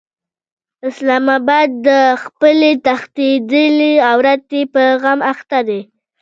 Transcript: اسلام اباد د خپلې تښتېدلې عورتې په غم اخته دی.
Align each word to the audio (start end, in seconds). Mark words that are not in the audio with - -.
اسلام 0.89 1.25
اباد 1.37 1.69
د 1.87 1.89
خپلې 2.23 2.71
تښتېدلې 2.85 3.93
عورتې 4.09 4.61
په 4.73 4.81
غم 5.01 5.19
اخته 5.31 5.59
دی. 5.67 5.81